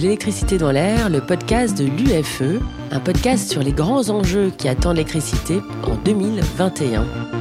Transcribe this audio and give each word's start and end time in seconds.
l'électricité 0.00 0.56
dans 0.58 0.72
l'air, 0.72 1.10
le 1.10 1.20
podcast 1.20 1.76
de 1.76 1.84
l'UFE, 1.84 2.60
un 2.90 3.00
podcast 3.00 3.50
sur 3.50 3.62
les 3.62 3.72
grands 3.72 4.08
enjeux 4.08 4.50
qui 4.56 4.68
attendent 4.68 4.96
l'électricité 4.96 5.60
en 5.84 5.94
2021. 5.96 7.39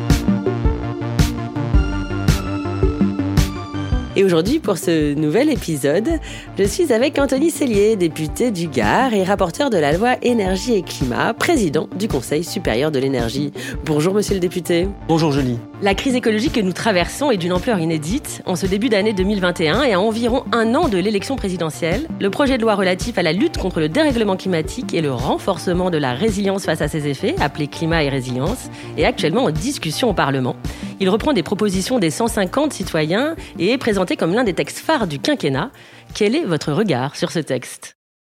Et 4.19 4.23
aujourd'hui, 4.25 4.59
pour 4.59 4.77
ce 4.77 5.13
nouvel 5.13 5.49
épisode, 5.49 6.09
je 6.57 6.63
suis 6.65 6.91
avec 6.91 7.17
Anthony 7.17 7.51
Cellier, 7.51 7.95
député 7.95 8.51
du 8.51 8.67
Gard 8.67 9.13
et 9.13 9.23
rapporteur 9.23 9.69
de 9.69 9.77
la 9.77 9.93
loi 9.93 10.17
Énergie 10.21 10.73
et 10.73 10.81
Climat, 10.81 11.33
président 11.33 11.87
du 11.97 12.09
Conseil 12.09 12.43
supérieur 12.43 12.91
de 12.91 12.99
l'énergie. 12.99 13.53
Bonjour, 13.85 14.13
monsieur 14.13 14.33
le 14.33 14.41
député. 14.41 14.89
Bonjour, 15.07 15.31
Julie. 15.31 15.57
La 15.81 15.95
crise 15.95 16.15
écologique 16.15 16.51
que 16.51 16.59
nous 16.59 16.73
traversons 16.73 17.31
est 17.31 17.37
d'une 17.37 17.53
ampleur 17.53 17.79
inédite. 17.79 18.41
En 18.45 18.57
ce 18.57 18.65
début 18.65 18.89
d'année 18.89 19.13
2021 19.13 19.83
et 19.83 19.93
à 19.93 20.01
environ 20.01 20.43
un 20.51 20.75
an 20.75 20.89
de 20.89 20.97
l'élection 20.97 21.37
présidentielle, 21.37 22.05
le 22.19 22.29
projet 22.29 22.57
de 22.57 22.63
loi 22.63 22.75
relatif 22.75 23.17
à 23.17 23.23
la 23.23 23.31
lutte 23.31 23.57
contre 23.57 23.79
le 23.79 23.87
dérèglement 23.87 24.35
climatique 24.35 24.93
et 24.93 24.99
le 24.99 25.13
renforcement 25.13 25.89
de 25.89 25.97
la 25.97 26.13
résilience 26.13 26.65
face 26.65 26.81
à 26.81 26.89
ses 26.89 27.07
effets, 27.07 27.35
appelé 27.39 27.67
Climat 27.67 28.03
et 28.03 28.09
Résilience, 28.09 28.69
est 28.97 29.05
actuellement 29.05 29.45
en 29.45 29.51
discussion 29.51 30.09
au 30.09 30.13
Parlement. 30.13 30.57
Il 31.01 31.09
reprend 31.09 31.31
des 31.31 31.43
propositions 31.43 31.97
des 31.97 32.09
150 32.09 32.73
citoyens 32.73 33.35
et 33.57 33.71
est 33.71 33.77
présenté 33.77 34.17
comme 34.17 34.33
l'un 34.33 34.43
des 34.43 34.53
textes 34.53 34.79
phares 34.79 35.07
du 35.07 35.17
quinquennat. 35.17 35.71
Quel 36.13 36.35
est 36.35 36.43
votre 36.43 36.73
regard 36.73 37.15
sur 37.15 37.31
ce 37.31 37.39
texte? 37.39 37.95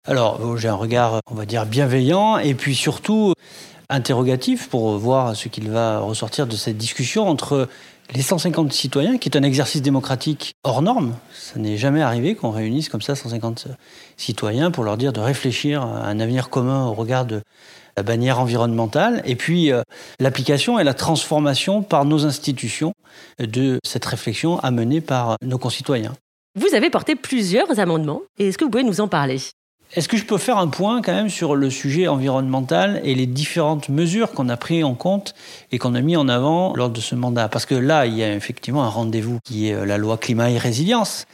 Alors, 0.07 0.39
euh, 0.45 0.57
j'ai 0.57 0.67
un 0.67 0.75
regard, 0.75 1.21
on 1.29 1.33
va 1.33 1.45
dire, 1.45 1.65
bienveillant 1.65 2.37
et 2.37 2.53
puis 2.53 2.75
surtout 2.75 3.33
interrogatif 3.89 4.69
pour 4.69 4.97
voir 4.97 5.35
ce 5.35 5.47
qu'il 5.47 5.69
va 5.71 5.99
ressortir 5.99 6.45
de 6.45 6.55
cette 6.55 6.77
discussion 6.77 7.27
entre 7.27 7.67
les 8.13 8.21
150 8.21 8.71
citoyens, 8.73 9.17
qui 9.17 9.29
est 9.29 9.37
un 9.37 9.43
exercice 9.43 9.81
démocratique 9.81 10.53
hors 10.63 10.81
norme. 10.81 11.15
Ça 11.33 11.59
n'est 11.59 11.77
jamais 11.77 12.01
arrivé 12.01 12.35
qu'on 12.35 12.51
réunisse 12.51 12.89
comme 12.89 13.01
ça 13.01 13.15
150 13.15 13.67
citoyens 14.17 14.71
pour 14.71 14.83
leur 14.83 14.97
dire 14.97 15.13
de 15.13 15.19
réfléchir 15.19 15.81
à 15.81 16.07
un 16.07 16.19
avenir 16.19 16.49
commun 16.49 16.87
au 16.87 16.93
regard 16.93 17.25
de 17.25 17.41
la 17.97 18.03
bannière 18.03 18.39
environnementale, 18.39 19.21
et 19.25 19.35
puis 19.35 19.71
euh, 19.71 19.81
l'application 20.19 20.79
et 20.79 20.83
la 20.83 20.93
transformation 20.93 21.83
par 21.83 22.05
nos 22.05 22.25
institutions 22.25 22.93
de 23.37 23.79
cette 23.85 24.05
réflexion 24.05 24.59
amenée 24.59 25.01
par 25.01 25.35
nos 25.43 25.57
concitoyens. 25.57 26.13
Vous 26.57 26.73
avez 26.73 26.89
porté 26.89 27.15
plusieurs 27.15 27.79
amendements, 27.79 28.21
est-ce 28.39 28.57
que 28.57 28.63
vous 28.63 28.71
pouvez 28.71 28.83
nous 28.83 29.01
en 29.01 29.07
parler? 29.07 29.39
Est-ce 29.93 30.07
que 30.07 30.15
je 30.15 30.23
peux 30.23 30.37
faire 30.37 30.57
un 30.57 30.69
point 30.69 31.01
quand 31.01 31.11
même 31.11 31.29
sur 31.29 31.55
le 31.55 31.69
sujet 31.69 32.07
environnemental 32.07 33.01
et 33.03 33.13
les 33.13 33.25
différentes 33.25 33.89
mesures 33.89 34.31
qu'on 34.31 34.47
a 34.47 34.55
prises 34.55 34.85
en 34.85 34.93
compte 34.93 35.33
et 35.73 35.79
qu'on 35.79 35.95
a 35.95 36.01
mis 36.01 36.15
en 36.15 36.29
avant 36.29 36.73
lors 36.75 36.89
de 36.89 37.01
ce 37.01 37.13
mandat? 37.13 37.49
Parce 37.49 37.65
que 37.65 37.75
là, 37.75 38.05
il 38.05 38.15
y 38.15 38.23
a 38.23 38.33
effectivement 38.33 38.83
un 38.83 38.89
rendez-vous 38.89 39.39
qui 39.43 39.67
est 39.67 39.73
euh, 39.73 39.85
la 39.85 39.97
loi 39.97 40.17
climat 40.17 40.49
et 40.49 40.57
résilience. 40.57 41.25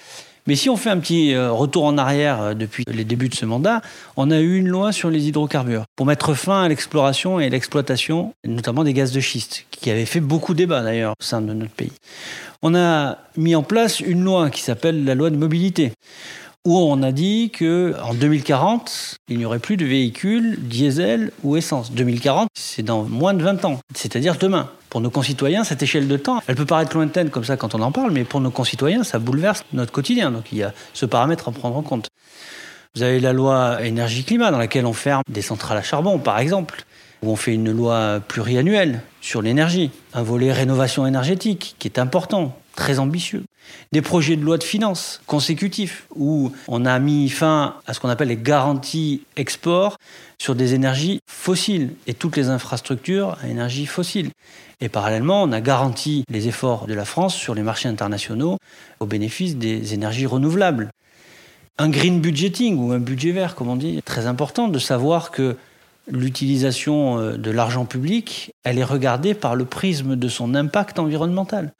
Mais 0.48 0.56
si 0.56 0.72
on 0.72 0.78
fait 0.78 0.90
un 0.90 0.98
petit 0.98 1.36
euh, 1.36 1.52
retour 1.52 1.84
en 1.84 2.00
arrière 2.00 2.42
euh, 2.42 2.54
depuis 2.56 2.84
les 2.88 3.04
débuts 3.04 3.30
de 3.30 3.36
ce 3.36 3.46
mandat, 3.46 3.82
on 4.16 4.32
a 4.32 4.40
eu 4.40 4.58
une 4.58 4.70
loi 4.70 4.92
sur 4.92 5.12
les 5.12 5.28
hydrocarbures 5.28 5.84
pour 5.96 6.08
mettre 6.08 6.34
fin 6.34 6.64
à 6.64 6.68
l'exploration 6.68 7.40
et 7.40 7.52
l'exploitation, 7.52 8.34
notamment 8.44 8.84
des 8.84 8.94
gaz 8.94 9.12
de 9.12 9.20
schiste, 9.20 9.68
qui 9.70 9.92
avait 9.92 10.06
fait 10.06 10.20
beaucoup 10.20 10.56
débat 10.56 10.82
d'ailleurs 10.82 11.14
au 11.20 11.24
sein 11.24 11.42
de 11.42 11.54
notre 11.54 11.74
pays. 11.74 11.94
On 12.64 12.74
a 12.74 13.20
mis 13.36 13.56
en 13.56 13.62
place 13.62 14.00
une 14.00 14.24
loi 14.24 14.50
qui 14.50 14.62
s'appelle 14.62 15.06
la 15.06 15.14
loi 15.14 15.30
de 15.30 15.36
mobilité 15.36 15.92
où 16.68 16.78
on 16.78 17.02
a 17.02 17.14
dit 17.14 17.50
que 17.50 17.96
en 18.04 18.14
2040, 18.14 19.20
il 19.30 19.38
n'y 19.38 19.46
aurait 19.46 19.58
plus 19.58 19.78
de 19.78 19.86
véhicules 19.86 20.58
diesel 20.60 21.32
ou 21.42 21.56
essence. 21.56 21.94
2040, 21.94 22.50
c'est 22.54 22.84
dans 22.84 23.04
moins 23.04 23.34
de 23.34 23.42
20 23.42 23.64
ans, 23.64 23.80
c'est-à-dire 23.96 24.36
demain. 24.36 24.70
Pour 24.90 25.00
nos 25.00 25.10
concitoyens, 25.10 25.64
cette 25.64 25.82
échelle 25.82 26.10
de 26.10 26.18
temps, 26.18 26.42
elle 26.46 26.56
peut 26.56 26.66
paraître 26.66 26.94
lointaine 26.94 27.30
comme 27.30 27.46
ça 27.46 27.56
quand 27.56 27.74
on 27.74 27.82
en 27.82 27.94
parle, 27.94 28.12
mais 28.12 28.26
pour 28.26 28.42
nos 28.42 28.52
concitoyens, 28.52 29.06
ça 29.06 29.18
bouleverse 29.18 29.64
notre 29.72 29.94
quotidien. 29.94 30.30
Donc 30.30 30.52
il 30.52 30.58
y 30.58 30.64
a 30.64 30.74
ce 30.94 31.06
paramètre 31.06 31.48
à 31.48 31.54
prendre 31.54 31.78
en 31.78 31.84
compte. 31.84 32.10
Vous 32.96 33.02
avez 33.02 33.22
la 33.22 33.32
loi 33.32 33.82
énergie-climat 33.86 34.52
dans 34.52 34.58
laquelle 34.58 34.86
on 34.86 34.92
ferme 34.92 35.24
des 35.32 35.42
centrales 35.42 35.78
à 35.78 35.84
charbon, 35.84 36.20
par 36.20 36.38
exemple, 36.38 36.84
où 37.24 37.32
on 37.32 37.38
fait 37.38 37.54
une 37.54 37.72
loi 37.72 38.20
pluriannuelle 38.28 39.04
sur 39.22 39.42
l'énergie, 39.42 39.90
un 40.14 40.22
volet 40.22 40.52
rénovation 40.52 41.08
énergétique 41.08 41.78
qui 41.80 41.88
est 41.88 41.98
important 41.98 42.58
très 42.76 43.00
ambitieux. 43.00 43.46
Des 43.92 44.02
projets 44.02 44.36
de 44.36 44.44
loi 44.44 44.58
de 44.58 44.64
finances 44.64 45.22
consécutifs 45.28 46.06
où 46.16 46.52
on 46.68 46.86
a 46.86 47.00
mis 47.00 47.30
fin 47.30 47.76
à 47.86 47.94
ce 47.94 48.00
qu'on 48.00 48.10
appelle 48.10 48.28
les 48.28 48.38
garanties 48.38 49.24
export 49.36 49.98
sur 50.40 50.56
des 50.56 50.74
énergies 50.74 51.20
fossiles 51.30 51.94
et 52.06 52.14
toutes 52.14 52.36
les 52.36 52.50
infrastructures 52.50 53.38
à 53.42 53.48
énergie 53.48 53.86
fossile. 53.86 54.32
Et 54.82 54.90
parallèlement, 54.90 55.44
on 55.44 55.52
a 55.52 55.62
garanti 55.62 56.24
les 56.30 56.48
efforts 56.48 56.86
de 56.86 56.94
la 56.94 57.06
France 57.06 57.36
sur 57.36 57.56
les 57.56 57.64
marchés 57.64 57.90
internationaux 57.90 58.58
au 59.00 59.06
bénéfice 59.06 59.56
des 59.56 59.94
énergies 59.94 60.26
renouvelables. 60.26 60.92
Un 61.80 61.90
green 61.90 62.20
budgeting 62.22 62.78
ou 62.78 62.92
un 62.92 63.00
budget 63.00 63.32
vert, 63.32 63.56
comme 63.56 63.70
on 63.70 63.76
dit, 63.76 64.02
très 64.04 64.28
important 64.28 64.68
de 64.68 64.80
savoir 64.80 65.32
que 65.32 65.56
l'utilisation 66.10 67.20
euh, 67.20 67.38
de 67.38 67.52
l'argent 67.52 67.86
public, 67.86 68.54
elle 68.64 68.78
est 68.78 68.84
regardée 68.84 69.34
par 69.34 69.56
le 69.56 69.66
prisme 69.66 70.16
de 70.16 70.28
son 70.28 70.56
impact 70.56 71.00
environnemental. 71.00 71.74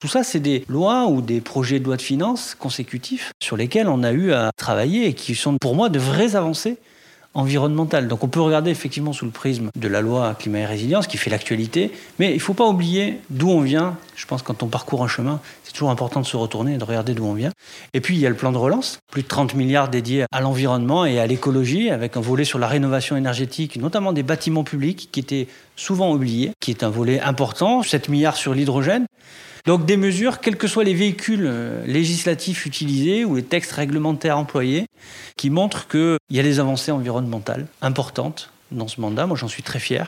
Tout 0.00 0.08
ça, 0.08 0.22
c'est 0.22 0.40
des 0.40 0.64
lois 0.68 1.06
ou 1.06 1.22
des 1.22 1.40
projets 1.40 1.80
de 1.80 1.84
loi 1.84 1.96
de 1.96 2.02
finances 2.02 2.54
consécutifs 2.54 3.32
sur 3.42 3.56
lesquels 3.56 3.88
on 3.88 4.02
a 4.02 4.12
eu 4.12 4.32
à 4.32 4.50
travailler 4.56 5.06
et 5.06 5.14
qui 5.14 5.34
sont 5.34 5.56
pour 5.58 5.74
moi 5.74 5.88
de 5.88 5.98
vraies 5.98 6.36
avancées 6.36 6.78
environnementales. 7.34 8.08
Donc 8.08 8.24
on 8.24 8.28
peut 8.28 8.40
regarder 8.40 8.70
effectivement 8.70 9.12
sous 9.12 9.24
le 9.24 9.30
prisme 9.30 9.70
de 9.76 9.88
la 9.88 10.00
loi 10.00 10.34
climat 10.38 10.60
et 10.60 10.66
résilience 10.66 11.06
qui 11.06 11.16
fait 11.16 11.30
l'actualité, 11.30 11.92
mais 12.18 12.30
il 12.30 12.34
ne 12.34 12.40
faut 12.40 12.54
pas 12.54 12.66
oublier 12.66 13.20
d'où 13.30 13.50
on 13.50 13.60
vient. 13.60 13.96
Je 14.16 14.26
pense 14.26 14.42
que 14.42 14.48
quand 14.48 14.62
on 14.62 14.68
parcourt 14.68 15.02
un 15.02 15.08
chemin, 15.08 15.40
c'est 15.64 15.72
toujours 15.72 15.90
important 15.90 16.20
de 16.20 16.26
se 16.26 16.36
retourner 16.36 16.74
et 16.74 16.78
de 16.78 16.84
regarder 16.84 17.14
d'où 17.14 17.26
on 17.26 17.34
vient. 17.34 17.50
Et 17.92 18.00
puis 18.00 18.14
il 18.14 18.20
y 18.20 18.26
a 18.26 18.30
le 18.30 18.36
plan 18.36 18.52
de 18.52 18.58
relance, 18.58 18.98
plus 19.10 19.22
de 19.22 19.28
30 19.28 19.54
milliards 19.54 19.88
dédiés 19.88 20.24
à 20.30 20.40
l'environnement 20.40 21.04
et 21.04 21.18
à 21.18 21.26
l'écologie, 21.26 21.90
avec 21.90 22.16
un 22.16 22.20
volet 22.20 22.44
sur 22.44 22.58
la 22.58 22.68
rénovation 22.68 23.16
énergétique, 23.16 23.76
notamment 23.76 24.12
des 24.12 24.22
bâtiments 24.22 24.64
publics 24.64 25.08
qui 25.10 25.20
étaient 25.20 25.48
souvent 25.76 26.12
oubliés, 26.12 26.52
qui 26.60 26.70
est 26.70 26.84
un 26.84 26.90
volet 26.90 27.20
important, 27.20 27.82
7 27.82 28.08
milliards 28.08 28.36
sur 28.36 28.54
l'hydrogène. 28.54 29.06
Donc 29.66 29.86
des 29.86 29.96
mesures, 29.96 30.40
quels 30.40 30.56
que 30.56 30.66
soient 30.66 30.84
les 30.84 30.92
véhicules 30.92 31.46
euh, 31.46 31.86
législatifs 31.86 32.66
utilisés 32.66 33.24
ou 33.24 33.36
les 33.36 33.42
textes 33.42 33.72
réglementaires 33.72 34.36
employés, 34.36 34.86
qui 35.36 35.48
montrent 35.48 35.88
qu'il 35.88 36.18
y 36.30 36.38
a 36.38 36.42
des 36.42 36.60
avancées 36.60 36.92
environnementales 36.92 37.23
importantes 37.82 38.50
dans 38.70 38.88
ce 38.88 39.00
mandat. 39.00 39.26
Moi, 39.26 39.36
j'en 39.36 39.48
suis 39.48 39.62
très 39.62 39.78
fier. 39.78 40.06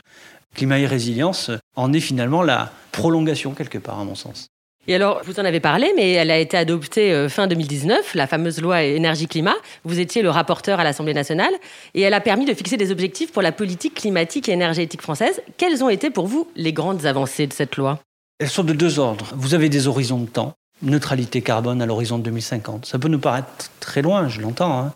Climat 0.55 0.79
et 0.79 0.87
résilience 0.87 1.51
en 1.75 1.93
est 1.93 1.99
finalement 1.99 2.41
la 2.41 2.71
prolongation 2.91 3.53
quelque 3.53 3.77
part, 3.77 3.99
à 3.99 4.03
mon 4.03 4.15
sens. 4.15 4.47
Et 4.89 4.95
alors, 4.95 5.21
vous 5.25 5.37
en 5.39 5.43
avez 5.43 5.59
parlé, 5.59 5.91
mais 5.97 6.13
elle 6.13 6.31
a 6.31 6.37
été 6.37 6.55
adoptée 6.55 7.11
euh, 7.11 7.27
fin 7.27 7.47
2019, 7.47 8.15
la 8.15 8.25
fameuse 8.25 8.61
loi 8.61 8.83
énergie-climat. 8.83 9.55
Vous 9.83 9.99
étiez 9.99 10.21
le 10.21 10.29
rapporteur 10.29 10.79
à 10.79 10.85
l'Assemblée 10.85 11.13
nationale 11.13 11.51
et 11.93 12.01
elle 12.01 12.13
a 12.13 12.21
permis 12.21 12.45
de 12.45 12.53
fixer 12.53 12.77
des 12.77 12.89
objectifs 12.89 13.33
pour 13.33 13.41
la 13.41 13.51
politique 13.51 13.95
climatique 13.95 14.47
et 14.47 14.53
énergétique 14.53 15.01
française. 15.01 15.41
Quelles 15.57 15.83
ont 15.83 15.89
été 15.89 16.09
pour 16.09 16.27
vous 16.27 16.47
les 16.55 16.71
grandes 16.71 17.05
avancées 17.05 17.47
de 17.47 17.53
cette 17.53 17.75
loi? 17.75 17.99
Elles 18.39 18.49
sont 18.49 18.63
de 18.63 18.71
deux 18.71 18.97
ordres. 18.97 19.33
Vous 19.35 19.53
avez 19.53 19.67
des 19.67 19.87
horizons 19.87 20.19
de 20.19 20.29
temps. 20.29 20.53
Neutralité 20.81 21.41
carbone 21.41 21.81
à 21.81 21.85
l'horizon 21.85 22.17
de 22.17 22.23
2050. 22.23 22.85
Ça 22.85 22.97
peut 22.97 23.09
nous 23.09 23.19
paraître 23.19 23.71
très 23.81 24.01
loin, 24.01 24.29
je 24.29 24.39
l'entends. 24.39 24.79
Hein. 24.79 24.93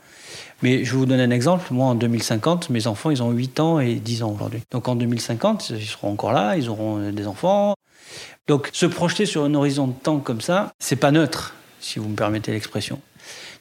Mais 0.61 0.83
je 0.85 0.95
vous 0.95 1.05
donner 1.05 1.23
un 1.23 1.31
exemple. 1.31 1.65
Moi, 1.71 1.87
en 1.87 1.95
2050, 1.95 2.69
mes 2.69 2.87
enfants, 2.87 3.09
ils 3.09 3.23
ont 3.23 3.31
8 3.31 3.59
ans 3.59 3.79
et 3.79 3.95
10 3.95 4.23
ans 4.23 4.31
aujourd'hui. 4.35 4.61
Donc 4.71 4.87
en 4.87 4.95
2050, 4.95 5.71
ils 5.71 5.85
seront 5.85 6.11
encore 6.11 6.33
là, 6.33 6.55
ils 6.55 6.69
auront 6.69 7.11
des 7.11 7.27
enfants. 7.27 7.75
Donc 8.47 8.69
se 8.73 8.85
projeter 8.85 9.25
sur 9.25 9.43
un 9.43 9.53
horizon 9.53 9.87
de 9.87 9.93
temps 9.93 10.19
comme 10.19 10.41
ça, 10.41 10.73
c'est 10.79 10.95
pas 10.95 11.11
neutre, 11.11 11.55
si 11.79 11.99
vous 11.99 12.09
me 12.09 12.15
permettez 12.15 12.51
l'expression. 12.51 12.99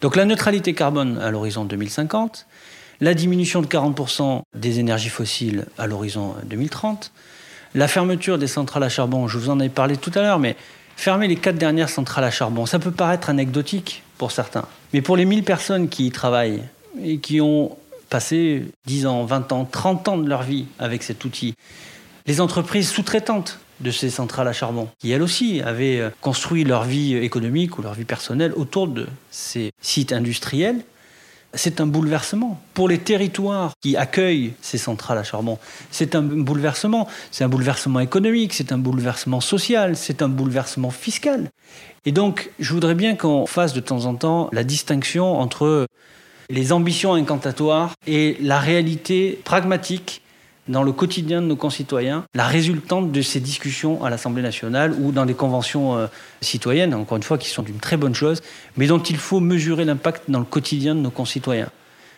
Donc 0.01 0.17
la 0.17 0.25
neutralité 0.25 0.75
carbone 0.75 1.19
à 1.19 1.31
l'horizon 1.31 1.65
2050, 1.65 2.47
la 3.01 3.15
diminution 3.15 3.63
de 3.63 3.67
40% 3.67 4.43
des 4.55 4.81
énergies 4.81 5.09
fossiles 5.09 5.67
à 5.79 5.87
l'horizon 5.87 6.35
2030, 6.45 7.13
la 7.75 7.89
fermeture 7.89 8.39
des 8.39 8.47
centrales 8.47 8.83
à 8.83 8.89
charbon, 8.89 9.29
je 9.29 9.39
vous 9.39 9.51
en 9.51 9.61
ai 9.61 9.69
parlé 9.69 9.97
tout 9.97 10.11
à 10.15 10.23
l'heure, 10.23 10.39
mais 10.39 10.57
fermer 10.97 11.29
les 11.29 11.37
quatre 11.37 11.57
dernières 11.57 11.89
centrales 11.89 12.25
à 12.25 12.31
charbon, 12.31 12.67
ça 12.67 12.79
peut 12.79 12.91
paraître 12.91 13.31
anecdotique 13.31 14.03
pour 14.19 14.33
certains. 14.33 14.65
Mais 14.93 15.03
pour 15.03 15.17
les 15.17 15.25
1000 15.25 15.45
personnes 15.45 15.89
qui 15.89 16.07
y 16.07 16.11
travaillent 16.11 16.63
et 17.05 17.19
qui 17.19 17.41
ont 17.41 17.77
passé 18.09 18.65
10 18.87 19.07
ans, 19.07 19.25
20 19.25 19.53
ans, 19.53 19.65
30 19.71 20.09
ans 20.09 20.19
de 20.19 20.29
leur 20.29 20.43
vie 20.43 20.67
avec 20.79 21.03
cet 21.03 21.25
outil, 21.25 21.55
les 22.27 22.41
entreprises 22.41 22.91
sous-traitantes 22.91 23.59
de 23.81 23.91
ces 23.91 24.11
centrales 24.11 24.49
à 24.49 24.53
charbon, 24.53 24.89
qui 24.99 25.11
elles 25.11 25.23
aussi 25.23 25.63
avaient 25.63 26.01
euh, 26.01 26.11
construit 26.21 26.65
leur 26.65 26.85
vie 26.85 27.15
économique 27.17 27.79
ou 27.79 27.83
leur 27.83 27.95
vie 27.95 28.05
personnelle 28.05 28.53
autour 28.55 28.89
de 28.89 29.07
ces 29.31 29.71
sites 29.81 30.13
industriels, 30.13 30.85
c'est 31.55 31.81
un 31.81 31.87
bouleversement. 31.87 32.61
Pour 32.75 32.89
les 32.89 32.99
territoires 32.99 33.73
qui 33.81 33.97
accueillent 33.97 34.53
ces 34.61 34.79
centrales 34.79 35.19
à 35.19 35.25
charbon, 35.25 35.59
c'est 35.91 36.15
un 36.15 36.23
bouleversement. 36.23 37.09
C'est 37.31 37.45
un 37.45 37.49
bouleversement 37.49 38.01
économique, 38.01 38.55
c'est 38.55 38.73
un 38.73 38.79
bouleversement 38.79 39.41
social, 39.41 39.97
c'est 39.97 40.23
un 40.23 40.29
bouleversement 40.29 40.91
fiscal. 40.91 41.51
Et 42.07 42.13
donc, 42.13 42.51
je 42.61 42.73
voudrais 42.73 42.95
bien 42.95 43.17
qu'on 43.17 43.47
fasse 43.47 43.73
de 43.73 43.81
temps 43.81 44.05
en 44.05 44.15
temps 44.15 44.49
la 44.53 44.65
distinction 44.65 45.39
entre 45.39 45.87
les 46.51 46.73
ambitions 46.73 47.15
incantatoires 47.15 47.95
et 48.07 48.37
la 48.41 48.59
réalité 48.59 49.41
pragmatique 49.45 50.23
dans 50.69 50.83
le 50.83 50.93
quotidien 50.93 51.41
de 51.41 51.47
nos 51.47 51.57
concitoyens, 51.57 52.25
la 52.35 52.47
résultante 52.47 53.11
de 53.11 53.23
ces 53.23 53.41
discussions 53.41 54.05
à 54.05 54.11
l'Assemblée 54.11 54.43
nationale 54.43 54.95
ou 55.01 55.11
dans 55.11 55.27
des 55.27 55.35
conventions 55.35 55.97
euh, 55.97 56.07
citoyennes, 56.43 56.95
encore 56.95 57.17
une 57.17 57.23
fois, 57.23 57.39
qui 57.39 57.49
sont 57.49 57.65
une 57.65 57.79
très 57.79 57.97
bonne 57.97 58.15
chose, 58.15 58.41
mais 58.77 58.87
dont 58.87 59.03
il 59.03 59.17
faut 59.17 59.41
mesurer 59.41 59.85
l'impact 59.85 60.25
dans 60.31 60.39
le 60.39 60.45
quotidien 60.45 60.95
de 60.95 61.01
nos 61.01 61.11
concitoyens. 61.11 61.71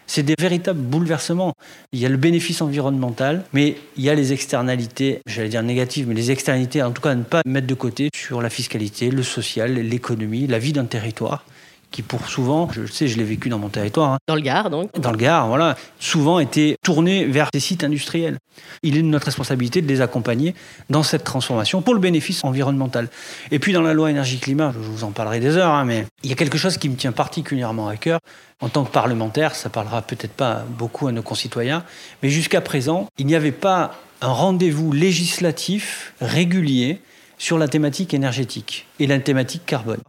C'est 0.06 0.24
des 0.24 0.34
véritables 0.38 0.80
bouleversements. 0.80 1.54
Il 1.92 2.00
y 2.00 2.04
a 2.04 2.08
le 2.08 2.16
bénéfice 2.16 2.60
environnemental, 2.60 3.44
mais 3.52 3.76
il 3.96 4.02
y 4.02 4.10
a 4.10 4.14
les 4.14 4.32
externalités, 4.32 5.20
j'allais 5.26 5.48
dire 5.48 5.62
négatives, 5.62 6.08
mais 6.08 6.14
les 6.14 6.30
externalités, 6.30 6.82
en 6.82 6.90
tout 6.90 7.00
cas, 7.00 7.12
à 7.12 7.14
ne 7.14 7.22
pas 7.22 7.40
mettre 7.46 7.68
de 7.68 7.74
côté 7.74 8.10
sur 8.14 8.42
la 8.42 8.50
fiscalité, 8.50 9.10
le 9.10 9.22
social, 9.22 9.72
l'économie, 9.74 10.46
la 10.46 10.58
vie 10.58 10.72
d'un 10.72 10.84
territoire 10.84 11.44
qui 11.92 12.02
pour 12.02 12.28
souvent, 12.28 12.68
je 12.72 12.86
sais, 12.86 13.06
je 13.06 13.16
l'ai 13.16 13.24
vécu 13.24 13.48
dans 13.48 13.58
mon 13.58 13.68
territoire. 13.68 14.14
Hein. 14.14 14.18
Dans 14.26 14.34
le 14.34 14.40
Gard, 14.40 14.70
donc 14.70 14.98
Dans 14.98 15.12
le 15.12 15.16
Gard, 15.16 15.46
voilà. 15.46 15.76
Souvent 16.00 16.40
été 16.40 16.76
tourné 16.82 17.24
vers 17.26 17.50
des 17.52 17.60
sites 17.60 17.84
industriels. 17.84 18.38
Il 18.82 18.96
est 18.96 19.02
de 19.02 19.06
notre 19.06 19.26
responsabilité 19.26 19.82
de 19.82 19.86
les 19.86 20.00
accompagner 20.00 20.54
dans 20.90 21.02
cette 21.02 21.22
transformation 21.22 21.82
pour 21.82 21.94
le 21.94 22.00
bénéfice 22.00 22.42
environnemental. 22.42 23.08
Et 23.50 23.58
puis 23.58 23.72
dans 23.72 23.82
la 23.82 23.92
loi 23.92 24.10
énergie-climat, 24.10 24.72
je 24.74 24.78
vous 24.78 25.04
en 25.04 25.10
parlerai 25.10 25.38
des 25.38 25.56
heures, 25.56 25.72
hein, 25.72 25.84
mais 25.84 26.06
il 26.24 26.30
y 26.30 26.32
a 26.32 26.36
quelque 26.36 26.58
chose 26.58 26.78
qui 26.78 26.88
me 26.88 26.96
tient 26.96 27.12
particulièrement 27.12 27.86
à 27.88 27.96
cœur. 27.96 28.18
En 28.60 28.68
tant 28.68 28.84
que 28.84 28.90
parlementaire, 28.90 29.54
ça 29.54 29.68
parlera 29.68 30.02
peut-être 30.02 30.32
pas 30.32 30.64
beaucoup 30.68 31.08
à 31.08 31.12
nos 31.12 31.22
concitoyens, 31.22 31.84
mais 32.22 32.28
jusqu'à 32.28 32.60
présent, 32.60 33.08
il 33.18 33.26
n'y 33.26 33.34
avait 33.34 33.52
pas 33.52 33.98
un 34.20 34.28
rendez-vous 34.28 34.92
législatif 34.92 36.14
régulier 36.20 37.00
sur 37.38 37.58
la 37.58 37.66
thématique 37.66 38.14
énergétique 38.14 38.86
et 39.00 39.08
la 39.08 39.18
thématique 39.18 39.66
carbone. 39.66 40.00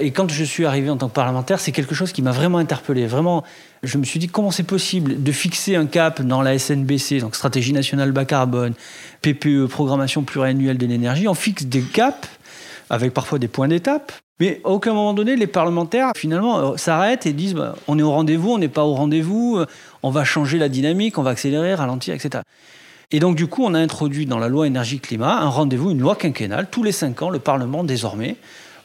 Et 0.00 0.10
quand 0.12 0.30
je 0.30 0.44
suis 0.44 0.64
arrivé 0.64 0.88
en 0.88 0.96
tant 0.96 1.08
que 1.08 1.14
parlementaire, 1.14 1.60
c'est 1.60 1.72
quelque 1.72 1.94
chose 1.94 2.12
qui 2.12 2.22
m'a 2.22 2.32
vraiment 2.32 2.58
interpellé. 2.58 3.06
Vraiment, 3.06 3.44
je 3.82 3.98
me 3.98 4.04
suis 4.04 4.18
dit 4.18 4.28
comment 4.28 4.50
c'est 4.50 4.62
possible 4.62 5.22
de 5.22 5.32
fixer 5.32 5.76
un 5.76 5.86
cap 5.86 6.22
dans 6.22 6.40
la 6.40 6.58
SNBC, 6.58 7.20
donc 7.20 7.36
Stratégie 7.36 7.72
nationale 7.72 8.10
bas 8.12 8.24
carbone, 8.24 8.72
PPE, 9.22 9.66
Programmation 9.66 10.22
pluriannuelle 10.22 10.78
de 10.78 10.86
l'énergie. 10.86 11.28
On 11.28 11.34
fixe 11.34 11.64
des 11.64 11.82
caps 11.82 12.28
avec 12.88 13.12
parfois 13.12 13.38
des 13.38 13.48
points 13.48 13.68
d'étape. 13.68 14.12
Mais 14.40 14.62
à 14.64 14.70
aucun 14.70 14.94
moment 14.94 15.12
donné, 15.12 15.36
les 15.36 15.46
parlementaires, 15.46 16.12
finalement, 16.16 16.72
euh, 16.72 16.76
s'arrêtent 16.78 17.26
et 17.26 17.34
disent 17.34 17.54
bah, 17.54 17.76
on 17.86 17.98
est 17.98 18.02
au 18.02 18.10
rendez-vous, 18.10 18.52
on 18.52 18.58
n'est 18.58 18.68
pas 18.68 18.84
au 18.84 18.94
rendez-vous, 18.94 19.58
euh, 19.58 19.66
on 20.02 20.10
va 20.10 20.24
changer 20.24 20.56
la 20.58 20.70
dynamique, 20.70 21.18
on 21.18 21.22
va 21.22 21.30
accélérer, 21.30 21.74
ralentir, 21.74 22.14
etc. 22.14 22.42
Et 23.10 23.20
donc, 23.20 23.36
du 23.36 23.48
coup, 23.48 23.64
on 23.64 23.74
a 23.74 23.78
introduit 23.78 24.24
dans 24.24 24.38
la 24.38 24.48
loi 24.48 24.66
énergie-climat 24.66 25.40
un 25.40 25.48
rendez-vous, 25.48 25.90
une 25.90 26.00
loi 26.00 26.16
quinquennale. 26.16 26.68
Tous 26.70 26.82
les 26.82 26.92
cinq 26.92 27.20
ans, 27.20 27.28
le 27.28 27.38
Parlement, 27.38 27.84
désormais, 27.84 28.36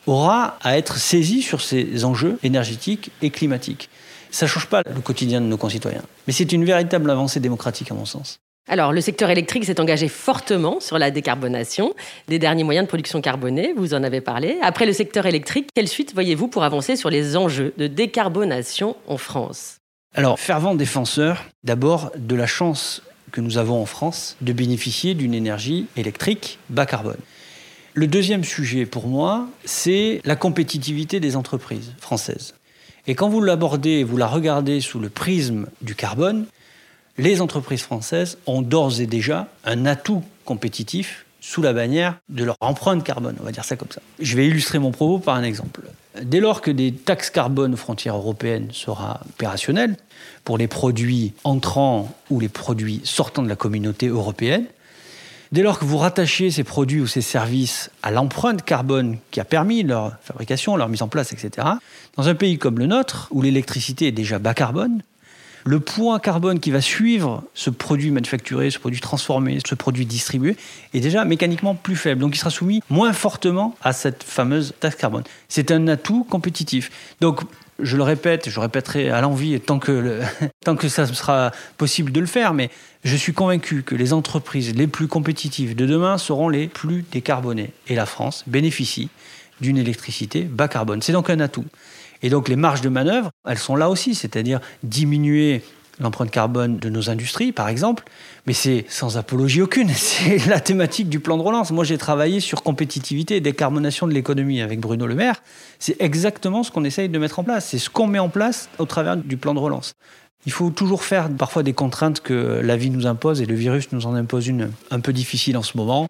aura 0.07 0.57
à 0.61 0.77
être 0.77 0.97
saisi 0.97 1.41
sur 1.41 1.61
ces 1.61 2.05
enjeux 2.05 2.37
énergétiques 2.43 3.11
et 3.21 3.29
climatiques. 3.29 3.89
Ça 4.31 4.45
ne 4.45 4.49
change 4.49 4.67
pas 4.67 4.81
le 4.85 5.01
quotidien 5.01 5.41
de 5.41 5.45
nos 5.45 5.57
concitoyens, 5.57 6.03
mais 6.27 6.33
c'est 6.33 6.51
une 6.51 6.65
véritable 6.65 7.09
avancée 7.09 7.39
démocratique 7.39 7.91
à 7.91 7.93
mon 7.93 8.05
sens. 8.05 8.39
Alors, 8.67 8.91
le 8.91 8.99
secteur 8.99 9.29
électrique 9.29 9.63
s'est 9.65 9.79
engagé 9.79 10.07
fortement 10.07 10.79
sur 10.79 10.97
la 10.97 11.11
décarbonation 11.11 11.93
des 12.27 12.39
derniers 12.39 12.63
moyens 12.63 12.85
de 12.85 12.89
production 12.89 13.21
carbonée, 13.21 13.73
vous 13.77 13.93
en 13.93 14.01
avez 14.01 14.21
parlé. 14.21 14.57
Après 14.63 14.87
le 14.87 14.93
secteur 14.93 15.27
électrique, 15.27 15.69
quelle 15.75 15.87
suite 15.87 16.13
voyez-vous 16.13 16.47
pour 16.47 16.63
avancer 16.63 16.95
sur 16.95 17.11
les 17.11 17.37
enjeux 17.37 17.73
de 17.77 17.85
décarbonation 17.85 18.95
en 19.07 19.17
France? 19.17 19.77
Alors, 20.15 20.39
fervent 20.39 20.75
défenseur 20.75 21.43
d'abord 21.63 22.11
de 22.17 22.35
la 22.35 22.47
chance 22.47 23.03
que 23.31 23.41
nous 23.41 23.57
avons 23.59 23.79
en 23.79 23.85
France 23.85 24.35
de 24.41 24.53
bénéficier 24.53 25.13
d'une 25.13 25.33
énergie 25.33 25.85
électrique 25.95 26.57
bas 26.69 26.85
carbone. 26.85 27.17
Le 27.97 28.07
deuxième 28.07 28.43
sujet 28.43 28.85
pour 28.85 29.07
moi, 29.07 29.47
c'est 29.63 30.19
la 30.25 30.35
compétitivité 30.35 31.21
des 31.21 31.37
entreprises 31.37 31.93
françaises. 31.97 32.53
Et 33.07 33.15
quand 33.15 33.29
vous 33.29 33.39
l'abordez, 33.39 34.03
vous 34.03 34.17
la 34.17 34.27
regardez 34.27 34.81
sous 34.81 34.99
le 34.99 35.07
prisme 35.07 35.67
du 35.81 35.95
carbone, 35.95 36.45
les 37.17 37.39
entreprises 37.39 37.83
françaises 37.83 38.37
ont 38.47 38.61
d'ores 38.61 38.99
et 38.99 39.05
déjà 39.07 39.47
un 39.63 39.85
atout 39.85 40.23
compétitif 40.43 41.25
sous 41.39 41.61
la 41.61 41.71
bannière 41.71 42.17
de 42.27 42.43
leur 42.43 42.57
empreinte 42.59 43.01
carbone, 43.01 43.37
on 43.39 43.45
va 43.45 43.53
dire 43.53 43.63
ça 43.63 43.77
comme 43.77 43.91
ça. 43.91 44.01
Je 44.19 44.35
vais 44.35 44.45
illustrer 44.45 44.77
mon 44.77 44.91
propos 44.91 45.19
par 45.19 45.35
un 45.35 45.43
exemple. 45.43 45.83
Dès 46.21 46.41
lors 46.41 46.59
que 46.59 46.71
des 46.71 46.91
taxes 46.91 47.29
carbone 47.29 47.75
aux 47.75 47.77
frontières 47.77 48.17
européennes 48.17 48.67
sera 48.73 49.21
opérationnelles 49.29 49.95
pour 50.43 50.57
les 50.57 50.67
produits 50.67 51.31
entrants 51.45 52.13
ou 52.29 52.41
les 52.41 52.49
produits 52.49 52.99
sortant 53.05 53.41
de 53.41 53.47
la 53.47 53.55
communauté 53.55 54.07
européenne, 54.07 54.65
Dès 55.55 55.63
lors 55.63 55.79
que 55.79 55.85
vous 55.85 55.97
rattachez 55.97 56.51
ces 56.51 56.65
produits 56.65 56.99
ou 56.99 57.07
ces 57.07 57.21
services 57.21 57.89
à 58.03 58.11
l'empreinte 58.11 58.65
carbone 58.65 59.19
qui 59.31 59.39
a 59.39 59.45
permis 59.45 59.83
leur 59.83 60.17
fabrication, 60.21 60.75
leur 60.75 60.89
mise 60.89 61.01
en 61.01 61.07
place, 61.07 61.31
etc., 61.31 61.65
dans 62.17 62.27
un 62.27 62.35
pays 62.35 62.57
comme 62.57 62.77
le 62.77 62.87
nôtre, 62.87 63.29
où 63.31 63.41
l'électricité 63.41 64.07
est 64.07 64.11
déjà 64.11 64.37
bas 64.37 64.53
carbone, 64.53 65.01
le 65.63 65.79
poids 65.79 66.19
carbone 66.19 66.59
qui 66.59 66.71
va 66.71 66.81
suivre 66.81 67.41
ce 67.53 67.69
produit 67.69 68.11
manufacturé, 68.11 68.69
ce 68.69 68.79
produit 68.79 68.99
transformé, 68.99 69.59
ce 69.65 69.75
produit 69.75 70.05
distribué 70.05 70.57
est 70.93 70.99
déjà 70.99 71.23
mécaniquement 71.23 71.73
plus 71.73 71.95
faible. 71.95 72.19
Donc 72.19 72.35
il 72.35 72.39
sera 72.39 72.49
soumis 72.49 72.81
moins 72.89 73.13
fortement 73.13 73.77
à 73.81 73.93
cette 73.93 74.23
fameuse 74.23 74.73
taxe 74.81 74.97
carbone. 74.97 75.23
C'est 75.47 75.71
un 75.71 75.87
atout 75.87 76.25
compétitif. 76.25 76.91
Donc 77.21 77.43
je 77.79 77.97
le 77.97 78.03
répète, 78.03 78.49
je 78.49 78.59
répéterai 78.59 79.09
à 79.09 79.21
l'envie 79.21 79.59
tant 79.59 79.79
que, 79.79 80.21
tant 80.65 80.75
que 80.75 80.87
ça 80.87 81.05
sera 81.05 81.51
possible 81.77 82.11
de 82.11 82.19
le 82.19 82.25
faire, 82.25 82.53
mais 82.53 82.69
je 83.03 83.15
suis 83.15 83.33
convaincu 83.33 83.83
que 83.83 83.95
les 83.95 84.13
entreprises 84.13 84.75
les 84.75 84.87
plus 84.87 85.07
compétitives 85.07 85.75
de 85.75 85.85
demain 85.85 86.17
seront 86.17 86.49
les 86.49 86.67
plus 86.67 87.03
décarbonées. 87.11 87.71
Et 87.87 87.95
la 87.95 88.05
France 88.05 88.43
bénéficie 88.47 89.09
d'une 89.61 89.77
électricité 89.77 90.41
bas 90.41 90.67
carbone. 90.67 91.01
C'est 91.01 91.13
donc 91.13 91.29
un 91.29 91.39
atout. 91.39 91.65
Et 92.21 92.29
donc 92.29 92.49
les 92.49 92.55
marges 92.55 92.81
de 92.81 92.89
manœuvre, 92.89 93.29
elles 93.47 93.57
sont 93.57 93.75
là 93.75 93.89
aussi, 93.89 94.15
c'est-à-dire 94.15 94.59
diminuer 94.83 95.63
l'empreinte 95.99 96.31
carbone 96.31 96.77
de 96.77 96.89
nos 96.89 97.09
industries, 97.09 97.51
par 97.51 97.69
exemple, 97.69 98.03
mais 98.45 98.53
c'est 98.53 98.85
sans 98.89 99.17
apologie 99.17 99.61
aucune. 99.61 99.89
C'est 99.93 100.45
la 100.47 100.59
thématique 100.59 101.09
du 101.09 101.19
plan 101.19 101.37
de 101.37 101.41
relance. 101.41 101.71
Moi, 101.71 101.83
j'ai 101.83 101.97
travaillé 101.97 102.39
sur 102.39 102.63
compétitivité 102.63 103.37
et 103.37 103.41
décarbonation 103.41 104.07
de 104.07 104.13
l'économie 104.13 104.61
avec 104.61 104.79
Bruno 104.79 105.07
Le 105.07 105.15
Maire. 105.15 105.41
C'est 105.79 105.95
exactement 106.01 106.63
ce 106.63 106.71
qu'on 106.71 106.83
essaye 106.83 107.09
de 107.09 107.17
mettre 107.17 107.39
en 107.39 107.43
place. 107.43 107.67
C'est 107.69 107.79
ce 107.79 107.89
qu'on 107.89 108.07
met 108.07 108.19
en 108.19 108.29
place 108.29 108.69
au 108.77 108.85
travers 108.85 109.17
du 109.17 109.37
plan 109.37 109.53
de 109.53 109.59
relance. 109.59 109.93
Il 110.45 110.51
faut 110.51 110.69
toujours 110.69 111.03
faire 111.03 111.29
parfois 111.29 111.63
des 111.63 111.73
contraintes 111.73 112.19
que 112.19 112.61
la 112.63 112.77
vie 112.77 112.91
nous 112.91 113.07
impose 113.07 113.41
et 113.41 113.45
le 113.45 113.55
virus 113.55 113.91
nous 113.91 114.05
en 114.05 114.13
impose 114.13 114.47
une 114.47 114.71
un 114.91 114.99
peu 114.99 115.11
difficile 115.11 115.57
en 115.57 115.63
ce 115.63 115.75
moment, 115.75 116.07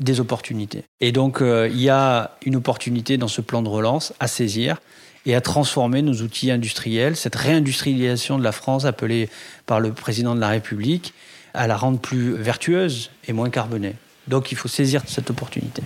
des 0.00 0.20
opportunités. 0.20 0.84
Et 1.00 1.10
donc, 1.10 1.42
euh, 1.42 1.68
il 1.68 1.80
y 1.80 1.88
a 1.88 2.36
une 2.46 2.54
opportunité 2.54 3.16
dans 3.16 3.28
ce 3.28 3.40
plan 3.40 3.60
de 3.60 3.68
relance 3.68 4.12
à 4.20 4.28
saisir 4.28 4.80
et 5.26 5.34
à 5.34 5.40
transformer 5.40 6.02
nos 6.02 6.14
outils 6.22 6.50
industriels, 6.50 7.16
cette 7.16 7.36
réindustrialisation 7.36 8.38
de 8.38 8.44
la 8.44 8.52
France 8.52 8.84
appelée 8.84 9.28
par 9.66 9.80
le 9.80 9.92
président 9.92 10.34
de 10.34 10.40
la 10.40 10.48
République, 10.48 11.14
à 11.54 11.66
la 11.66 11.76
rendre 11.76 11.98
plus 11.98 12.34
vertueuse 12.34 13.10
et 13.28 13.32
moins 13.32 13.50
carbonée. 13.50 13.94
Donc 14.28 14.52
il 14.52 14.56
faut 14.56 14.68
saisir 14.68 15.02
cette 15.06 15.30
opportunité. 15.30 15.82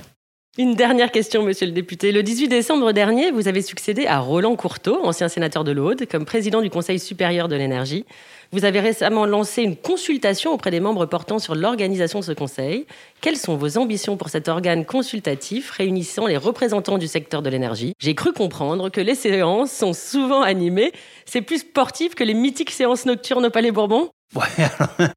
Une 0.58 0.75
dernière 0.75 1.12
question, 1.12 1.43
monsieur 1.43 1.67
le 1.67 1.73
député. 1.73 2.12
Le 2.12 2.23
18 2.23 2.49
décembre 2.49 2.93
dernier, 2.93 3.31
vous 3.31 3.47
avez 3.47 3.61
succédé 3.61 4.06
à 4.06 4.20
Roland 4.20 4.56
Courteau, 4.56 5.05
ancien 5.05 5.29
sénateur 5.29 5.64
de 5.64 5.71
l'Aude, 5.71 6.07
comme 6.11 6.25
président 6.25 6.62
du 6.62 6.71
Conseil 6.71 6.99
supérieur 6.99 7.49
de 7.49 7.57
l'énergie. 7.57 8.07
Vous 8.52 8.64
avez 8.64 8.81
récemment 8.81 9.26
lancé 9.26 9.62
une 9.62 9.76
consultation 9.76 10.54
auprès 10.54 10.71
des 10.71 10.81
membres 10.81 11.04
portant 11.04 11.38
sur 11.38 11.54
l'organisation 11.54 12.21
de 12.21 12.25
ce 12.25 12.33
conseil. 12.33 12.87
Quelles 13.21 13.37
sont 13.37 13.57
vos 13.57 13.76
ambitions 13.76 14.16
pour 14.16 14.31
cet 14.31 14.49
organe 14.49 14.87
consultatif 14.87 15.73
réunissant 15.73 16.26
les 16.26 16.38
représentants 16.38 16.97
du 16.97 17.07
secteur 17.07 17.42
de 17.42 17.50
l'énergie? 17.50 17.92
J'ai 17.99 18.14
cru 18.14 18.33
comprendre 18.33 18.88
que 18.88 19.02
les 19.02 19.14
séances 19.14 19.73
sont 19.73 19.92
souvent 19.92 20.40
animées. 20.40 20.92
C'est 21.26 21.42
plus 21.42 21.59
sportif 21.59 22.14
que 22.14 22.25
les 22.25 22.33
mythiques 22.33 22.71
séances 22.71 23.04
nocturnes 23.04 23.45
au 23.45 23.50
Palais 23.50 23.73
Bourbon? 23.73 24.09
Ouais, 24.35 24.68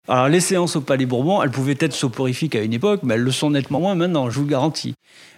alors, 0.07 0.29
les 0.29 0.39
séances 0.39 0.75
au 0.75 0.81
Palais 0.81 1.05
Bourbon, 1.05 1.41
elles 1.41 1.49
pouvaient 1.49 1.77
être 1.79 1.93
soporifiques 1.93 2.55
à 2.55 2.61
une 2.61 2.73
époque, 2.73 3.01
mais 3.03 3.15
elles 3.15 3.21
le 3.21 3.31
sont 3.31 3.49
nettement 3.49 3.79
moins 3.79 3.95
maintenant, 3.95 4.29
je 4.29 4.35
vous 4.35 4.45
le 4.45 4.51
garantis. 4.51 4.93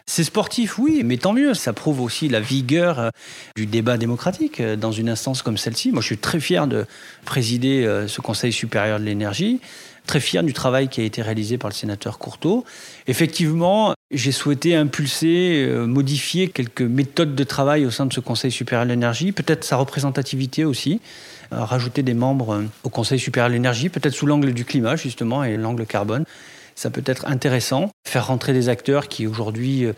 C'est 0.05 0.23
sportif, 0.23 0.77
oui, 0.77 1.03
mais 1.05 1.17
tant 1.17 1.31
mieux. 1.31 1.53
Ça 1.53 1.73
prouve 1.73 2.01
aussi 2.01 2.27
la 2.27 2.39
vigueur 2.39 2.99
euh, 2.99 3.09
du 3.55 3.65
débat 3.65 3.97
démocratique 3.97 4.59
euh, 4.59 4.75
dans 4.75 4.91
une 4.91 5.09
instance 5.09 5.41
comme 5.41 5.57
celle-ci. 5.57 5.91
Moi, 5.91 6.01
je 6.01 6.07
suis 6.07 6.17
très 6.17 6.39
fier 6.39 6.67
de 6.67 6.85
présider 7.23 7.85
euh, 7.85 8.07
ce 8.07 8.19
Conseil 8.19 8.51
supérieur 8.51 8.99
de 8.99 9.05
l'énergie 9.05 9.61
très 10.07 10.19
fier 10.19 10.41
du 10.41 10.51
travail 10.51 10.89
qui 10.89 10.99
a 10.99 11.03
été 11.03 11.21
réalisé 11.21 11.59
par 11.59 11.69
le 11.69 11.75
sénateur 11.75 12.17
Courteau. 12.17 12.65
Effectivement, 13.05 13.93
j'ai 14.09 14.31
souhaité 14.31 14.75
impulser, 14.75 15.71
modifier 15.85 16.49
quelques 16.49 16.81
méthodes 16.81 17.35
de 17.35 17.43
travail 17.43 17.85
au 17.85 17.91
sein 17.91 18.07
de 18.07 18.11
ce 18.11 18.19
Conseil 18.19 18.51
supérieur 18.51 18.85
de 18.85 18.89
l'énergie, 18.89 19.31
peut-être 19.31 19.63
sa 19.63 19.75
représentativité 19.75 20.65
aussi, 20.65 21.01
rajouter 21.51 22.03
des 22.03 22.13
membres 22.13 22.63
au 22.83 22.89
Conseil 22.89 23.19
supérieur 23.19 23.49
de 23.49 23.53
l'énergie, 23.53 23.89
peut-être 23.89 24.13
sous 24.13 24.25
l'angle 24.25 24.53
du 24.53 24.65
climat 24.65 24.95
justement 24.95 25.43
et 25.43 25.57
l'angle 25.57 25.85
carbone 25.85 26.25
ça 26.75 26.89
peut 26.89 27.03
être 27.05 27.27
intéressant. 27.27 27.91
Faire 28.07 28.27
rentrer 28.27 28.53
des 28.53 28.69
acteurs 28.69 29.07
qui 29.07 29.27
aujourd'hui 29.27 29.85
euh, 29.85 29.93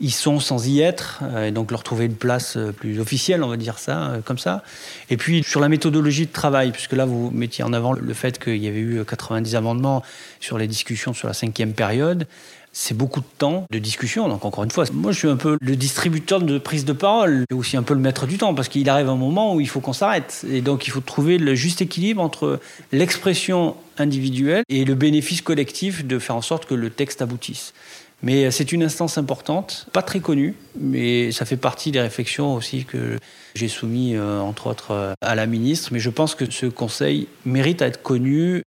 y 0.00 0.10
sont 0.10 0.40
sans 0.40 0.66
y 0.66 0.80
être, 0.80 1.20
euh, 1.22 1.48
et 1.48 1.50
donc 1.50 1.70
leur 1.70 1.82
trouver 1.82 2.06
une 2.06 2.14
place 2.14 2.56
euh, 2.56 2.72
plus 2.72 3.00
officielle, 3.00 3.42
on 3.42 3.48
va 3.48 3.56
dire 3.56 3.78
ça, 3.78 4.18
comme 4.24 4.38
ça. 4.38 4.62
Et 5.10 5.16
puis 5.16 5.42
sur 5.42 5.60
la 5.60 5.68
méthodologie 5.68 6.26
de 6.26 6.32
travail, 6.32 6.72
puisque 6.72 6.92
là 6.92 7.04
vous 7.04 7.30
mettiez 7.30 7.64
en 7.64 7.72
avant 7.72 7.92
le 7.92 8.14
fait 8.14 8.42
qu'il 8.42 8.62
y 8.62 8.68
avait 8.68 8.80
eu 8.80 9.04
90 9.04 9.54
amendements 9.56 10.02
sur 10.40 10.58
les 10.58 10.66
discussions 10.66 11.12
sur 11.12 11.28
la 11.28 11.34
cinquième 11.34 11.72
période 11.72 12.26
c'est 12.72 12.96
beaucoup 12.96 13.20
de 13.20 13.26
temps 13.38 13.66
de 13.70 13.78
discussion. 13.78 14.28
Donc 14.28 14.44
encore 14.44 14.64
une 14.64 14.70
fois, 14.70 14.84
moi 14.92 15.12
je 15.12 15.18
suis 15.18 15.28
un 15.28 15.36
peu 15.36 15.58
le 15.60 15.76
distributeur 15.76 16.40
de 16.40 16.58
prise 16.58 16.84
de 16.84 16.92
parole 16.92 17.44
et 17.50 17.54
aussi 17.54 17.76
un 17.76 17.82
peu 17.82 17.94
le 17.94 18.00
maître 18.00 18.26
du 18.26 18.38
temps 18.38 18.54
parce 18.54 18.68
qu'il 18.68 18.88
arrive 18.88 19.08
un 19.08 19.16
moment 19.16 19.54
où 19.54 19.60
il 19.60 19.68
faut 19.68 19.80
qu'on 19.80 19.92
s'arrête. 19.92 20.44
Et 20.50 20.62
donc 20.62 20.86
il 20.86 20.90
faut 20.90 21.00
trouver 21.00 21.38
le 21.38 21.54
juste 21.54 21.82
équilibre 21.82 22.22
entre 22.22 22.60
l'expression 22.90 23.76
individuelle 23.98 24.64
et 24.68 24.84
le 24.84 24.94
bénéfice 24.94 25.42
collectif 25.42 26.04
de 26.04 26.18
faire 26.18 26.36
en 26.36 26.42
sorte 26.42 26.64
que 26.66 26.74
le 26.74 26.90
texte 26.90 27.22
aboutisse. 27.22 27.74
Mais 28.22 28.52
c'est 28.52 28.70
une 28.70 28.84
instance 28.84 29.18
importante, 29.18 29.86
pas 29.92 30.02
très 30.02 30.20
connue, 30.20 30.54
mais 30.78 31.32
ça 31.32 31.44
fait 31.44 31.56
partie 31.56 31.90
des 31.90 32.00
réflexions 32.00 32.54
aussi 32.54 32.84
que 32.84 33.18
j'ai 33.54 33.66
soumis, 33.66 34.14
euh, 34.14 34.38
entre 34.38 34.68
autres, 34.68 34.92
euh, 34.92 35.14
à 35.20 35.34
la 35.34 35.46
ministre. 35.46 35.90
Mais 35.92 35.98
je 35.98 36.08
pense 36.08 36.36
que 36.36 36.48
ce 36.48 36.66
conseil 36.66 37.26
mérite 37.44 37.82
à 37.82 37.86
être 37.88 38.00
connu 38.00 38.62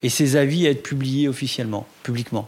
et 0.00 0.08
ses 0.08 0.36
avis 0.36 0.66
à 0.66 0.70
être 0.70 0.82
publiés 0.82 1.28
officiellement, 1.28 1.86
publiquement. 2.02 2.46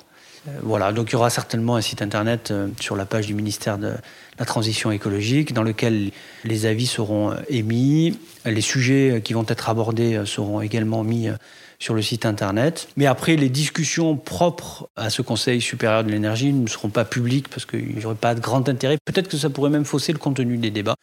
Euh, 0.48 0.50
voilà, 0.62 0.92
donc 0.92 1.10
il 1.10 1.12
y 1.12 1.16
aura 1.16 1.30
certainement 1.30 1.76
un 1.76 1.80
site 1.80 2.02
internet 2.02 2.52
sur 2.80 2.96
la 2.96 3.06
page 3.06 3.26
du 3.26 3.34
ministère 3.34 3.78
de 3.78 3.92
la 4.38 4.44
Transition 4.44 4.90
écologique 4.90 5.52
dans 5.52 5.62
lequel 5.62 6.10
les 6.44 6.66
avis 6.66 6.86
seront 6.86 7.34
émis, 7.48 8.18
les 8.44 8.60
sujets 8.60 9.22
qui 9.24 9.32
vont 9.32 9.46
être 9.48 9.68
abordés 9.68 10.22
seront 10.26 10.60
également 10.60 11.02
mis 11.04 11.30
sur 11.78 11.94
le 11.94 12.02
site 12.02 12.26
internet. 12.26 12.88
Mais 12.96 13.06
après, 13.06 13.36
les 13.36 13.48
discussions 13.48 14.16
propres 14.16 14.88
à 14.96 15.10
ce 15.10 15.22
Conseil 15.22 15.60
supérieur 15.60 16.04
de 16.04 16.10
l'énergie 16.10 16.52
ne 16.52 16.66
seront 16.66 16.88
pas 16.88 17.04
publiques 17.04 17.48
parce 17.48 17.66
qu'il 17.66 17.96
n'y 17.96 18.04
aurait 18.04 18.14
pas 18.14 18.34
de 18.34 18.40
grand 18.40 18.68
intérêt. 18.68 18.98
Peut-être 19.04 19.28
que 19.28 19.36
ça 19.36 19.50
pourrait 19.50 19.70
même 19.70 19.84
fausser 19.84 20.12
le 20.12 20.18
contenu 20.18 20.56
des 20.56 20.70
débats. 20.70 20.96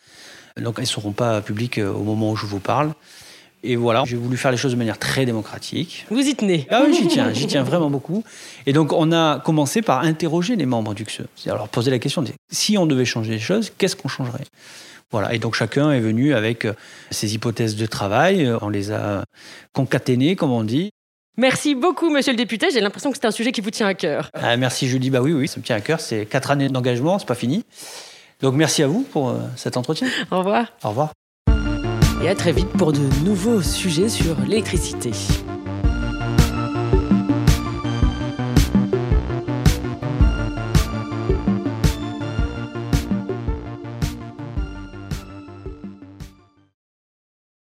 Donc 0.57 0.75
elles 0.77 0.83
ne 0.83 0.87
seront 0.87 1.13
pas 1.13 1.41
publiques 1.41 1.79
euh, 1.79 1.91
au 1.91 2.03
moment 2.03 2.31
où 2.31 2.35
je 2.35 2.45
vous 2.45 2.59
parle. 2.59 2.93
Et 3.63 3.75
voilà, 3.77 4.03
j'ai 4.05 4.17
voulu 4.17 4.35
faire 4.35 4.51
les 4.51 4.57
choses 4.57 4.73
de 4.73 4.77
manière 4.77 4.99
très 4.99 5.25
démocratique. 5.25 6.05
Vous 6.09 6.19
y 6.19 6.35
tenez 6.35 6.67
Ah 6.69 6.83
oui, 6.85 6.93
j'y 6.93 7.07
tiens, 7.07 7.31
j'y 7.31 7.47
tiens 7.47 7.63
vraiment 7.63 7.89
beaucoup. 7.89 8.23
Et 8.65 8.73
donc, 8.73 8.91
on 8.91 9.11
a 9.13 9.39
commencé 9.39 9.81
par 9.81 9.99
interroger 10.01 10.55
les 10.57 10.65
membres 10.65 10.93
du 10.93 11.05
CSE. 11.05 11.47
Alors, 11.47 11.69
poser 11.69 11.89
la 11.89 11.99
question, 11.99 12.23
si 12.51 12.77
on 12.77 12.85
devait 12.85 13.05
changer 13.05 13.31
les 13.31 13.39
choses, 13.39 13.71
qu'est-ce 13.77 13.95
qu'on 13.95 14.09
changerait? 14.09 14.43
Voilà. 15.11 15.33
Et 15.33 15.39
donc 15.39 15.53
chacun 15.53 15.91
est 15.91 15.99
venu 15.99 16.33
avec 16.33 16.65
euh, 16.65 16.73
ses 17.11 17.35
hypothèses 17.35 17.75
de 17.75 17.85
travail. 17.85 18.51
On 18.61 18.69
les 18.69 18.91
a 18.91 19.23
concaténées, 19.71 20.35
comme 20.35 20.51
on 20.51 20.63
dit. 20.63 20.89
Merci 21.37 21.75
beaucoup, 21.75 22.09
monsieur 22.09 22.31
le 22.33 22.37
député. 22.37 22.67
J'ai 22.73 22.81
l'impression 22.81 23.11
que 23.11 23.17
c'est 23.17 23.27
un 23.27 23.31
sujet 23.31 23.51
qui 23.51 23.61
vous 23.61 23.69
tient 23.69 23.87
à 23.87 23.93
cœur. 23.93 24.29
Ah, 24.33 24.57
merci, 24.57 24.87
Julie. 24.87 25.11
Bah 25.11 25.21
oui, 25.21 25.33
oui, 25.33 25.47
ça 25.47 25.59
me 25.59 25.63
tient 25.63 25.75
à 25.75 25.81
cœur. 25.81 25.99
C'est 25.99 26.25
quatre 26.25 26.49
années 26.49 26.67
d'engagement, 26.67 27.19
c'est 27.19 27.27
pas 27.27 27.35
fini. 27.35 27.63
Donc 28.41 28.55
merci 28.55 28.81
à 28.83 28.87
vous 28.87 29.03
pour 29.03 29.29
euh, 29.29 29.37
cet 29.55 29.77
entretien. 29.77 30.07
Au 30.31 30.39
revoir. 30.39 30.73
Au 30.83 30.89
revoir. 30.89 31.11
Et 32.23 32.29
à 32.29 32.35
très 32.35 32.53
vite 32.53 32.69
pour 32.69 32.93
de 32.93 33.01
nouveaux 33.25 33.61
sujets 33.61 34.07
sur 34.07 34.39
l'électricité. 34.47 35.11